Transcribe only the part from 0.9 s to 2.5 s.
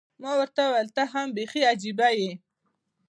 ته هم بیخي عجيبه یې.